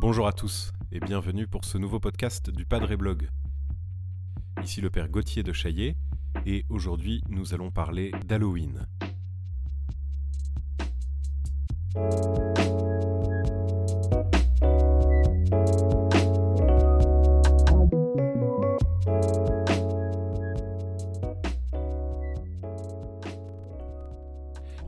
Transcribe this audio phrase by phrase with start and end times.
[0.00, 3.28] Bonjour à tous et bienvenue pour ce nouveau podcast du Padre Blog.
[4.62, 5.96] Ici le père Gauthier de Chaillet
[6.46, 8.86] et aujourd'hui nous allons parler d'Halloween.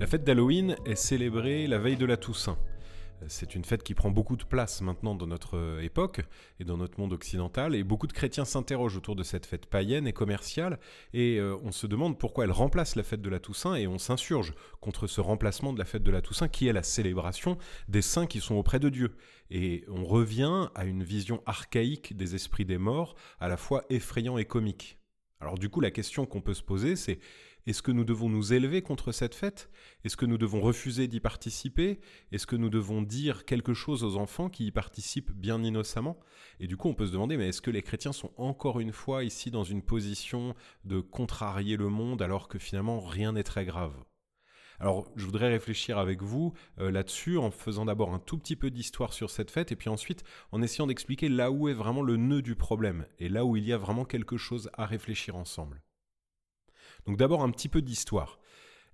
[0.08, 2.56] Fête d'Halloween est célébrée la veille de la Toussaint.
[3.26, 6.22] C'est une fête qui prend beaucoup de place maintenant dans notre euh, époque
[6.60, 10.06] et dans notre monde occidental, et beaucoup de chrétiens s'interrogent autour de cette fête païenne
[10.06, 10.78] et commerciale,
[11.12, 13.98] et euh, on se demande pourquoi elle remplace la fête de la Toussaint, et on
[13.98, 18.00] s'insurge contre ce remplacement de la fête de la Toussaint, qui est la célébration des
[18.00, 19.14] saints qui sont auprès de Dieu.
[19.50, 24.38] Et on revient à une vision archaïque des esprits des morts, à la fois effrayant
[24.38, 24.98] et comique.
[25.40, 27.20] Alors du coup, la question qu'on peut se poser, c'est
[27.68, 29.68] est-ce que nous devons nous élever contre cette fête?
[30.02, 32.00] Est-ce que nous devons refuser d'y participer?
[32.32, 36.18] Est-ce que nous devons dire quelque chose aux enfants qui y participent bien innocemment?
[36.60, 38.94] Et du coup, on peut se demander, mais est-ce que les chrétiens sont encore une
[38.94, 40.54] fois ici dans une position
[40.86, 44.02] de contrarier le monde alors que finalement rien n'est très grave?
[44.80, 48.70] Alors, je voudrais réfléchir avec vous euh, là-dessus en faisant d'abord un tout petit peu
[48.70, 52.16] d'histoire sur cette fête et puis ensuite en essayant d'expliquer là où est vraiment le
[52.16, 55.82] nœud du problème et là où il y a vraiment quelque chose à réfléchir ensemble.
[57.08, 58.38] Donc d'abord un petit peu d'histoire.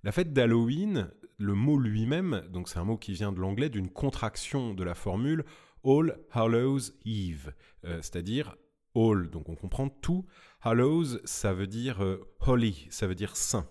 [0.03, 3.89] La fête d'Halloween, le mot lui-même, donc c'est un mot qui vient de l'anglais d'une
[3.89, 5.43] contraction de la formule
[5.83, 8.55] All Hallows Eve, euh, c'est-à-dire
[8.95, 10.25] all, donc on comprend tout.
[10.61, 13.67] Hallows, ça veut dire euh, holy, ça veut dire saint.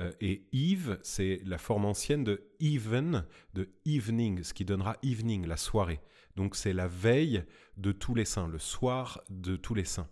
[0.00, 5.46] Euh, et Eve, c'est la forme ancienne de even, de evening, ce qui donnera evening,
[5.46, 6.00] la soirée.
[6.34, 7.44] Donc c'est la veille
[7.76, 10.10] de tous les saints, le soir de tous les saints.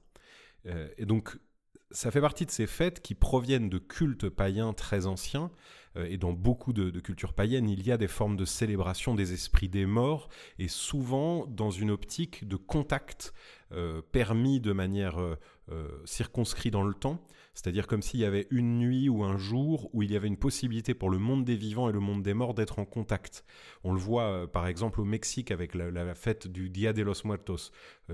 [0.99, 1.37] et donc
[1.91, 5.51] ça fait partie de ces fêtes qui proviennent de cultes païens très anciens,
[5.97, 9.33] euh, et dans beaucoup de, cultures païennes, il y a des formes de célébration des
[9.33, 10.29] esprits des morts,
[10.59, 13.33] et souvent dans une optique de contact
[13.73, 15.37] euh, permis de manière euh,
[16.05, 20.03] circonscrite dans le temps, c'est-à-dire comme s'il y avait une nuit ou un jour où
[20.03, 22.55] il y avait une possibilité pour le monde des vivants et le monde des morts
[22.55, 23.45] d'être en contact.
[23.83, 27.73] On le voit par exemple au Mexique avec la, fête du Dia de los Muertos,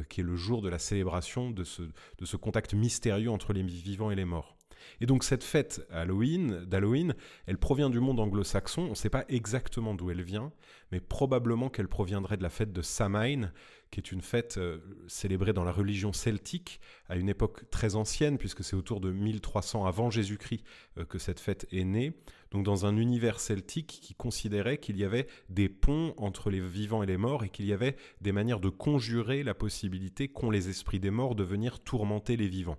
[0.08, 4.16] qui est le jour de la célébration de ce contact mystérieux entre les vivants et
[4.16, 4.56] les morts.
[5.00, 7.14] Et donc cette fête Halloween, d'Halloween,
[7.46, 8.82] elle provient du monde anglo-saxon.
[8.82, 10.52] On ne sait pas exactement d'où elle vient,
[10.90, 13.52] mais probablement qu'elle proviendrait de la fête de Samhain,
[13.90, 18.38] qui est une fête euh, célébrée dans la religion celtique à une époque très ancienne,
[18.38, 20.64] puisque c'est autour de 1300 avant Jésus-Christ
[20.98, 22.12] euh, que cette fête est née.
[22.50, 27.02] Donc dans un univers celtique qui considérait qu'il y avait des ponts entre les vivants
[27.02, 30.68] et les morts et qu'il y avait des manières de conjurer la possibilité qu'ont les
[30.68, 32.78] esprits des morts de venir tourmenter les vivants.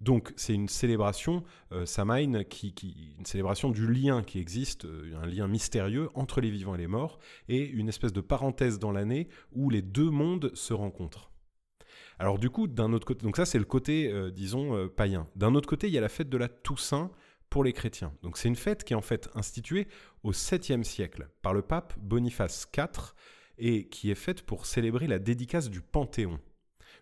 [0.00, 2.74] Donc c'est une célébration, euh, Samhain, qui,
[3.18, 6.86] une célébration du lien qui existe, euh, un lien mystérieux entre les vivants et les
[6.86, 7.18] morts,
[7.48, 11.30] et une espèce de parenthèse dans l'année où les deux mondes se rencontrent.
[12.18, 15.28] Alors du coup, d'un autre côté, donc ça c'est le côté, euh, disons, païen.
[15.36, 17.10] D'un autre côté, il y a la fête de la Toussaint
[17.50, 18.12] pour les chrétiens.
[18.22, 19.86] Donc c'est une fête qui est en fait instituée
[20.22, 23.14] au 7e siècle par le pape Boniface IV
[23.58, 26.40] et qui est faite pour célébrer la dédicace du Panthéon.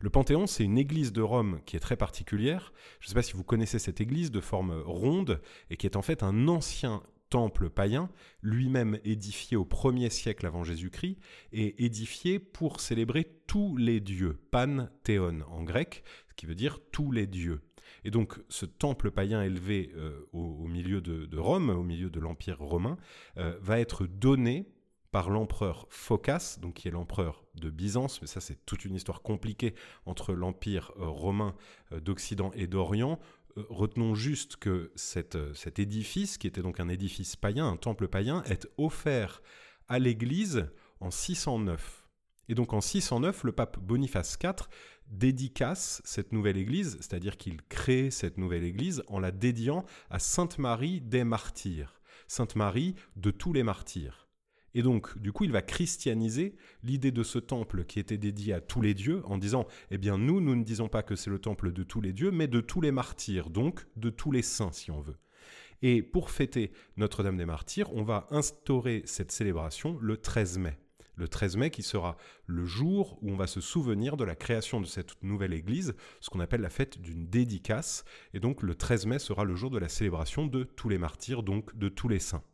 [0.02, 2.72] Le Panthéon, c'est une église de Rome qui est très particulière.
[2.98, 5.40] Je ne sais pas si vous connaissez cette église de forme ronde
[5.70, 8.10] et qui est en fait un ancien temple païen,
[8.42, 11.18] lui-même édifié au 1er siècle avant Jésus-Christ,
[11.52, 17.12] et édifié pour célébrer tous les dieux, panthéon en grec, ce qui veut dire tous
[17.12, 17.60] les dieux.
[18.04, 22.58] Et donc ce temple païen élevé euh, au, milieu de, Rome, au milieu de l'Empire
[22.58, 22.98] romain,
[23.36, 24.66] euh, va être donné
[25.12, 29.23] par l'empereur Phocas, donc qui est l'empereur de Byzance, mais ça c'est toute une histoire
[29.23, 29.75] compliquée
[30.06, 31.55] entre l'empire euh, romain
[31.93, 33.21] euh, d'Occident et d'Orient.
[33.59, 35.37] Euh, retenons juste que cet
[35.78, 39.43] édifice, qui était donc un édifice païen, un temple païen, est offert
[39.87, 42.09] à l'Église en 609.
[42.49, 44.67] Et donc en 609, le pape Boniface IV
[45.09, 50.58] dédicace cette nouvelle église, c'est-à-dire qu'il crée cette nouvelle église en la dédiant à Sainte
[50.58, 54.21] Marie des martyrs, Sainte Marie de tous les martyrs.
[54.74, 58.60] Et donc, du coup, il va christianiser l'idée de ce temple qui était dédié à
[58.60, 61.38] tous les dieux en disant, eh bien, nous, nous ne disons pas que c'est le
[61.38, 64.72] temple de tous les dieux, mais de tous les martyrs, donc de tous les saints,
[64.72, 65.16] si on veut.
[65.82, 70.78] Et pour fêter Notre-Dame des Martyrs, on va instaurer cette célébration le 13 mai.
[71.16, 72.16] Le 13 mai qui sera
[72.46, 76.30] le jour où on va se souvenir de la création de cette nouvelle église, ce
[76.30, 78.04] qu'on appelle la fête d'une dédicace.
[78.32, 81.42] Et donc le 13 mai sera le jour de la célébration de tous les martyrs,
[81.42, 82.44] donc de tous les saints.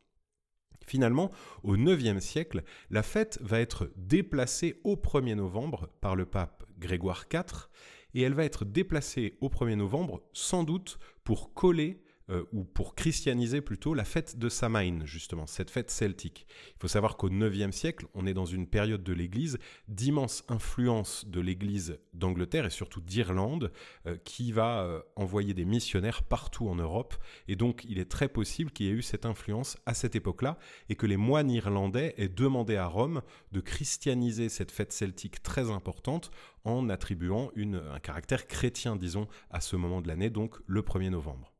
[0.88, 1.30] Finalement,
[1.64, 7.26] au IXe siècle, la fête va être déplacée au 1er novembre par le pape Grégoire
[7.30, 7.68] IV,
[8.14, 12.94] et elle va être déplacée au 1er novembre sans doute pour coller euh, ou pour
[12.94, 16.46] christianiser plutôt la fête de Samhain, justement, cette fête celtique.
[16.76, 19.58] Il faut savoir qu'au IXe siècle, on est dans une période de l'Église
[19.88, 23.72] d'immense influence de l'Église d'Angleterre et surtout d'Irlande,
[24.06, 27.14] euh, qui va euh, envoyer des missionnaires partout en Europe.
[27.48, 30.58] Et donc, il est très possible qu'il y ait eu cette influence à cette époque-là
[30.88, 33.22] et que les moines irlandais aient demandé à Rome
[33.52, 36.30] de christianiser cette fête celtique très importante
[36.64, 41.52] en attribuant un caractère chrétien, disons, à ce moment de l'année, donc le 1er novembre.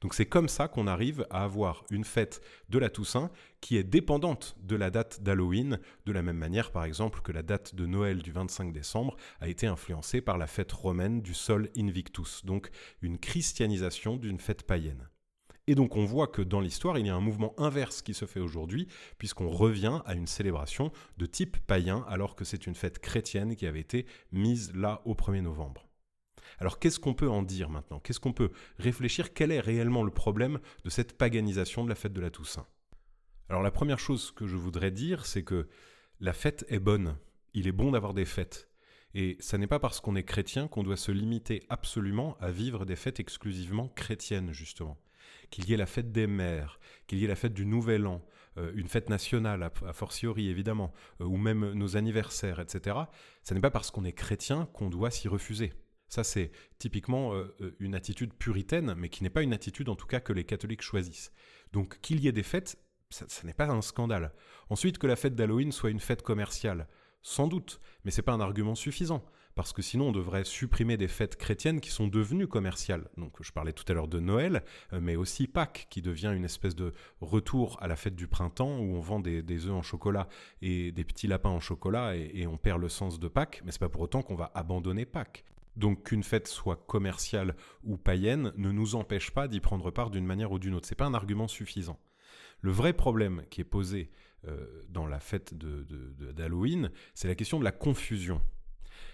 [0.00, 3.30] Donc c'est comme ça qu'on arrive à avoir une fête de la Toussaint
[3.60, 7.42] qui est dépendante de la date d'Halloween, de la même manière par exemple que la
[7.42, 11.70] date de Noël du 25 décembre a été influencée par la fête romaine du Sol
[11.76, 12.70] Invictus, donc
[13.02, 15.08] une christianisation d'une fête païenne.
[15.66, 18.24] Et donc on voit que dans l'histoire, il y a un mouvement inverse qui se
[18.24, 18.88] fait aujourd'hui,
[19.18, 23.66] puisqu'on revient à une célébration de type païen, alors que c'est une fête chrétienne qui
[23.66, 25.89] avait été mise là au 1er novembre.
[26.58, 28.00] Alors qu'est-ce qu'on peut en dire maintenant?
[28.00, 29.32] Qu'est-ce qu'on peut réfléchir?
[29.32, 32.66] Quel est réellement le problème de cette paganisation de la fête de la Toussaint?
[33.48, 35.68] Alors la première chose que je voudrais dire, c'est que
[36.20, 37.16] la fête est bonne.
[37.54, 38.68] Il est bon d'avoir des fêtes.
[39.14, 42.84] Et ça n'est pas parce qu'on est chrétien qu'on doit se limiter absolument à vivre
[42.84, 44.98] des fêtes exclusivement chrétiennes, justement.
[45.50, 48.22] Qu'il y ait la fête des mères, qu'il y ait la fête du Nouvel An,
[48.56, 52.96] euh, une fête nationale, a, fortiori évidemment, euh, ou même nos anniversaires, etc.
[53.42, 55.72] Ça n'est pas parce qu'on est chrétien qu'on doit s'y refuser.
[56.10, 59.94] Ça, c'est typiquement euh, euh, une attitude puritaine, mais qui n'est pas une attitude en
[59.94, 61.30] tout cas que les catholiques choisissent.
[61.72, 62.76] Donc qu'il y ait des fêtes,
[63.10, 64.32] ça, n'est pas un scandale.
[64.70, 66.88] Ensuite, que la fête d'Halloween soit une fête commerciale,
[67.22, 69.24] sans doute, mais ce n'est pas un argument suffisant,
[69.54, 73.08] parce que sinon on devrait supprimer des fêtes chrétiennes qui sont devenues commerciales.
[73.16, 76.44] Donc je parlais tout à l'heure de Noël, euh, mais aussi Pâques, qui devient une
[76.44, 80.28] espèce de retour à la fête du printemps, où on vend des, œufs en chocolat
[80.60, 83.70] et des petits lapins en chocolat, et, et on perd le sens de Pâques, mais
[83.70, 85.44] c'est pas pour autant qu'on va abandonner Pâques.
[85.76, 90.26] Donc qu'une fête soit commerciale ou païenne ne nous empêche pas d'y prendre part d'une
[90.26, 90.86] manière ou d'une autre.
[90.86, 91.98] Ce n'est pas un argument suffisant.
[92.60, 94.10] Le vrai problème qui est posé
[94.46, 98.40] euh, dans la fête d'Halloween, c'est la question de la confusion.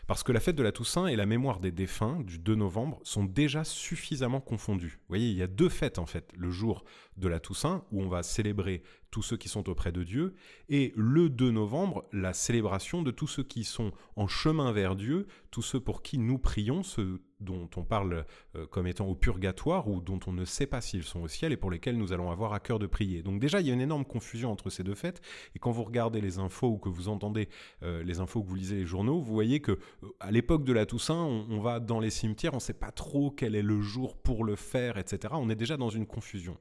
[0.06, 3.00] Parce que la fête de la Toussaint et la mémoire des défunts du 2 novembre
[3.02, 4.98] sont déjà suffisamment confondues.
[5.00, 6.32] Vous voyez, il y a deux fêtes en fait.
[6.36, 6.84] Le jour
[7.16, 10.34] de la Toussaint, où on va célébrer tous ceux qui sont auprès de Dieu,
[10.68, 15.26] et le 2 novembre, la célébration de tous ceux qui sont en chemin vers Dieu,
[15.50, 18.24] tous ceux pour qui nous prions, ceux dont on parle
[18.54, 21.52] euh, comme étant au purgatoire ou dont on ne sait pas s'ils sont au ciel
[21.52, 23.22] et pour lesquels nous allons avoir à cœur de prier.
[23.22, 25.20] Donc déjà, il y a une énorme confusion entre ces deux fêtes,
[25.54, 27.48] et quand vous regardez les infos ou que vous entendez
[27.82, 30.72] euh, les infos, que vous lisez les journaux, vous voyez que euh, à l'époque de
[30.72, 33.80] la Toussaint, on, va dans les cimetières, on ne sait pas trop quel est le
[33.80, 35.34] jour pour le faire, etc.
[35.36, 36.58] On est déjà dans une confusion.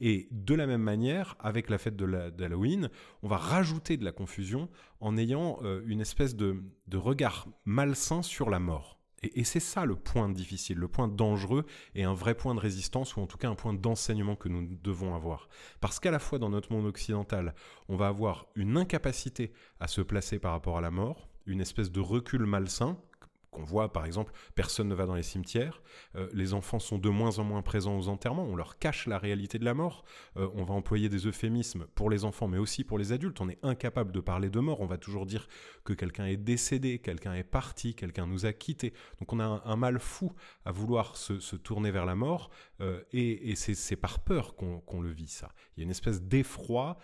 [0.00, 2.90] Et de la même manière, avec la fête d'Halloween,
[3.22, 4.68] on va rajouter de la confusion
[5.00, 6.62] en ayant euh, une espèce de,
[6.92, 8.98] regard malsain sur la mort.
[9.22, 13.16] Et, c'est ça le point difficile, le point dangereux et un vrai point de résistance,
[13.16, 15.48] ou en tout cas un point d'enseignement que nous devons avoir.
[15.80, 17.54] Parce qu'à la fois dans notre monde occidental,
[17.88, 21.90] on va avoir une incapacité à se placer par rapport à la mort, une espèce
[21.90, 22.96] de recul malsain,
[23.50, 25.82] qu'on voit par exemple, personne ne va dans les cimetières,
[26.16, 29.18] euh, les enfants sont de moins en moins présents aux enterrements, on leur cache la
[29.18, 30.04] réalité de la mort,
[30.36, 33.48] euh, on va employer des euphémismes pour les enfants mais aussi pour les adultes, on
[33.48, 35.48] est incapable de parler de mort, on va toujours dire
[35.84, 39.76] que quelqu'un est décédé, quelqu'un est parti, quelqu'un nous a quittés, donc on a un,
[39.76, 40.32] mal fou
[40.64, 42.50] à vouloir se, tourner vers la mort
[42.80, 45.52] euh, et, c'est par peur qu'on le vit ça.
[45.76, 46.98] Il y a une espèce d'effroi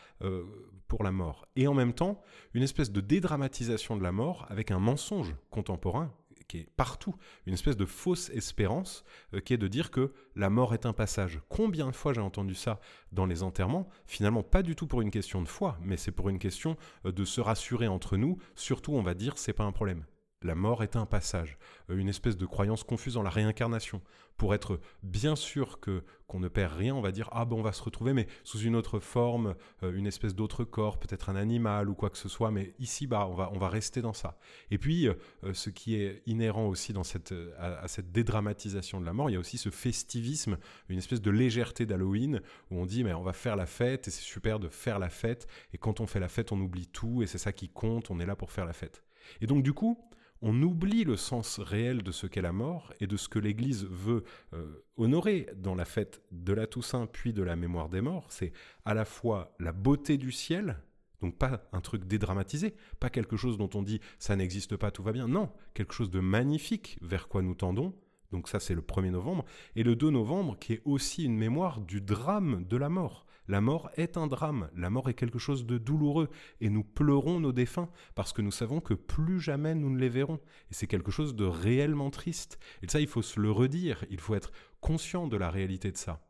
[0.88, 2.22] pour la mort et en même temps
[2.54, 6.12] une espèce de dédramatisation de la mort avec un mensonge contemporain
[6.48, 7.14] qui est partout,
[7.46, 10.92] une espèce de fausse espérance euh, qui est de dire que la mort est un
[10.92, 11.40] passage.
[11.48, 12.80] Combien de fois j'ai entendu ça
[13.12, 13.88] dans les enterrements?
[14.06, 17.12] Finalement, pas du tout pour une question de foi, mais c'est pour une question euh,
[17.12, 18.38] de se rassurer entre nous.
[18.54, 20.04] Surtout, on va dire, c'est pas un problème.
[20.46, 21.58] La mort est un passage,
[21.90, 24.00] euh, une espèce de croyance confuse dans la réincarnation
[24.36, 27.62] pour être bien sûr que qu'on ne perd rien, on va dire ah bon on
[27.62, 31.36] va se retrouver mais sous une autre forme, euh, une espèce d'autre corps, peut-être un
[31.36, 34.12] animal ou quoi que ce soit, mais ici bas on va on va rester dans
[34.12, 34.38] ça.
[34.70, 35.14] Et puis euh,
[35.52, 39.36] ce qui est inhérent aussi dans cette à, cette dédramatisation de la mort, il y
[39.36, 43.32] a aussi ce festivisme, une espèce de légèreté d'Halloween où on dit mais on va
[43.32, 46.28] faire la fête et c'est super de faire la fête et quand on fait la
[46.28, 48.72] fête on oublie tout et c'est ça qui compte, on est là pour faire la
[48.72, 49.02] fête.
[49.40, 49.98] Et donc du coup
[50.42, 53.86] on oublie le sens réel de ce qu'est la mort et de ce que l'Église
[53.86, 58.26] veut euh, honorer dans la fête de la Toussaint puis de la mémoire des morts.
[58.30, 58.52] C'est
[58.84, 60.78] à la fois la beauté du ciel,
[61.20, 65.02] donc pas un truc dédramatisé, pas quelque chose dont on dit ça n'existe pas, tout
[65.02, 67.94] va bien, non, quelque chose de magnifique vers quoi nous tendons.
[68.32, 69.44] Donc ça c'est le 1er novembre,
[69.76, 73.25] et le 2 novembre qui est aussi une mémoire du drame de la mort.
[73.48, 76.28] La mort est un drame, la mort est quelque chose de douloureux,
[76.60, 80.08] et nous pleurons nos défunts, parce que nous savons que plus jamais nous ne les
[80.08, 80.40] verrons.
[80.70, 82.58] Et c'est quelque chose de réellement triste.
[82.82, 85.96] Et ça, il faut se le redire, il faut être conscient de la réalité de
[85.96, 86.26] ça.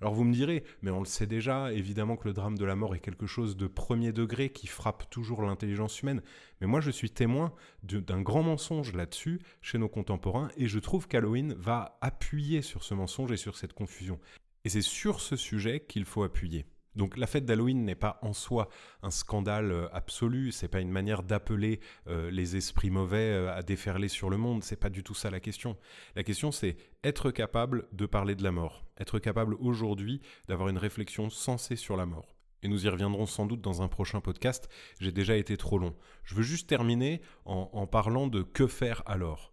[0.00, 2.76] Alors vous me direz, mais on le sait déjà, évidemment que le drame de la
[2.76, 6.22] mort est quelque chose de premier degré qui frappe toujours l'intelligence humaine,
[6.60, 11.08] mais moi je suis témoin d'un grand mensonge là-dessus chez nos contemporains, et je trouve
[11.08, 14.20] qu'Halloween va appuyer sur ce mensonge et sur cette confusion.
[14.66, 16.66] Et c'est sur ce sujet qu'il faut appuyer.
[16.96, 18.68] Donc la fête d'Halloween n'est pas en soi
[19.00, 23.62] un scandale euh, absolu, c'est pas une manière d'appeler euh, les esprits mauvais euh, à
[23.62, 25.76] déferler sur le monde, c'est pas du tout ça la question.
[26.16, 30.78] La question c'est être capable de parler de la mort, être capable aujourd'hui d'avoir une
[30.78, 32.34] réflexion sensée sur la mort.
[32.64, 34.68] Et nous y reviendrons sans doute dans un prochain podcast,
[34.98, 35.94] j'ai déjà été trop long.
[36.24, 39.52] Je veux juste terminer en, parlant de que faire alors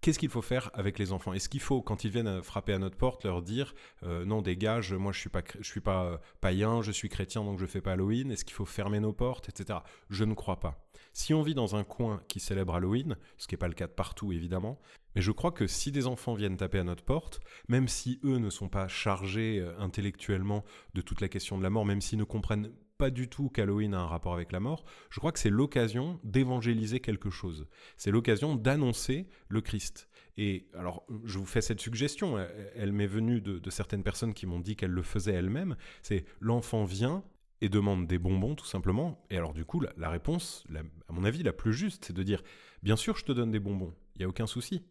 [0.00, 1.32] qu'est-ce qu'il faut faire avec les enfants?
[1.32, 4.92] Est-ce qu'il faut, quand ils viennent frapper à notre porte, leur dire euh, non, dégage,
[4.92, 7.80] moi je suis pas, je suis pas euh, païen, je suis chrétien, donc je fais
[7.80, 9.80] pas Halloween Est-ce qu'il faut fermer nos portes, etc.
[10.10, 10.86] Je ne crois pas.
[11.12, 13.86] Si on vit dans un coin qui célèbre Halloween, ce qui n'est pas le cas
[13.86, 14.78] de partout évidemment,
[15.14, 18.36] mais je crois que si des enfants viennent taper à notre porte, même si eux
[18.36, 22.18] ne sont pas chargés euh, intellectuellement de toute la question de la mort, même s'ils
[22.18, 25.38] ne comprennent pas du tout qu'Halloween a un rapport avec la mort, je crois que
[25.38, 27.66] c'est l'occasion d'évangéliser quelque chose.
[27.96, 30.08] C'est l'occasion d'annoncer le Christ.
[30.38, 32.38] Et alors, je vous fais cette suggestion,
[32.74, 36.84] elle, m'est venue de, certaines personnes qui m'ont dit qu'elles le faisaient elles-mêmes, c'est l'enfant
[36.84, 37.24] vient
[37.62, 39.24] et demande des bonbons tout simplement.
[39.30, 40.66] Et alors du coup, la, réponse,
[41.08, 42.42] à mon avis, la plus juste, c'est de dire,
[42.82, 44.84] bien sûr, je te donne des bonbons, il n'y a aucun souci.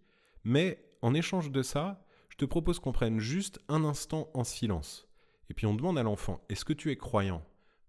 [0.44, 5.08] Mais en échange de ça, je te propose qu'on prenne juste un instant en silence.
[5.50, 7.46] Et puis on demande à l'enfant, est-ce que tu es croyant?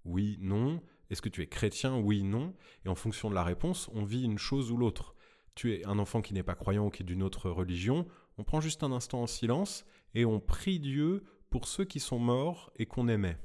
[0.07, 0.83] Oui, non.
[1.11, 2.55] Est-ce que tu es chrétien Oui, non.
[2.85, 5.15] Et en fonction de la réponse, on vit une chose ou l'autre.
[5.55, 8.07] Tu es un enfant qui n'est pas croyant ou qui est d'une autre religion,
[8.39, 12.19] on prend juste un instant en silence et on prie Dieu pour ceux qui sont
[12.19, 13.39] morts et qu'on aimait.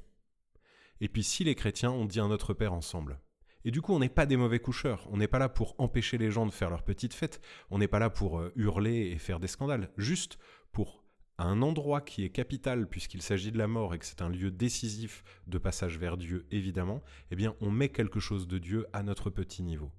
[0.99, 3.19] Et puis si les chrétiens, on dit un Notre Père ensemble.
[3.63, 5.07] Et du coup, on n'est pas des mauvais coucheurs.
[5.11, 7.41] On n'est pas là pour empêcher les gens de faire leur petite fête.
[7.69, 9.91] On n'est pas là pour euh, hurler et faire des scandales.
[9.97, 10.39] Juste
[10.71, 11.00] pour
[11.41, 14.29] à un endroit qui est capital puisqu'il s'agit de la mort et que c'est un
[14.29, 18.85] lieu décisif de passage vers Dieu évidemment, eh bien on met quelque chose de Dieu
[18.93, 19.91] à notre petit niveau.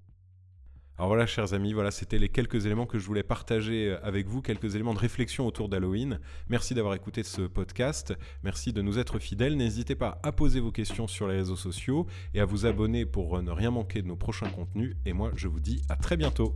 [0.97, 4.27] Alors voilà, chers amis, voilà, c'était les quelques éléments que je voulais partager euh, avec
[4.27, 6.19] vous, quelques éléments de réflexion autour d'Halloween.
[6.47, 9.57] Merci d'avoir écouté ce podcast, merci de nous être fidèles.
[9.57, 13.41] N'hésitez pas à poser vos questions sur les réseaux sociaux et à vous abonner pour
[13.41, 14.95] ne rien manquer de nos prochains contenus.
[15.05, 16.55] Et moi, je vous dis à très bientôt.